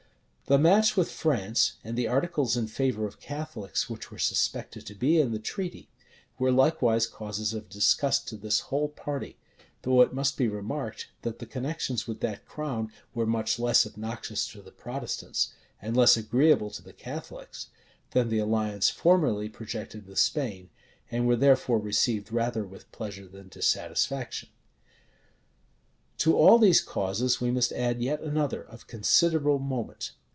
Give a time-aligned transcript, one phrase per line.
[0.47, 4.93] The match with France, and the articles in favor of Catholics which were suspected to
[4.93, 5.87] be in the treaty,
[6.37, 9.37] were likewise causes of disgust to this whole party:
[9.83, 14.45] though it must be remarked, that the connections with that crown were much less obnoxious
[14.49, 17.67] to the Protestants, and less agreeable to the Catholics,
[18.09, 20.69] than the alliance formerly projected with Spain,
[21.09, 24.49] and were therefore received rather with pleasure than dissatisfaction.
[26.17, 30.11] To all these causes we must yet add another, of considerable moment.